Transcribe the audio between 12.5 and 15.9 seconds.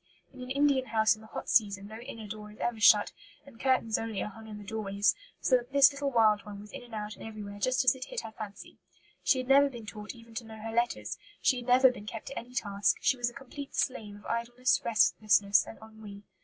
task; she was a complete slave of idleness, restlessness, and